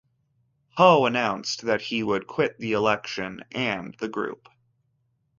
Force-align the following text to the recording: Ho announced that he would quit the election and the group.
Ho 0.77 1.05
announced 1.05 1.61
that 1.61 1.79
he 1.83 2.01
would 2.01 2.25
quit 2.25 2.57
the 2.57 2.71
election 2.73 3.43
and 3.51 3.93
the 3.99 4.07
group. 4.09 4.49